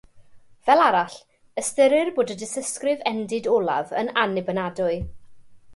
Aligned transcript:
Fel 0.69 0.79
arall, 0.85 1.17
ystyrir 1.63 2.09
bod 2.17 2.33
y 2.35 2.39
dystysgrif 2.41 3.05
endid 3.13 3.53
olaf 3.59 3.95
yn 4.03 4.15
annibynadwy. 4.25 4.99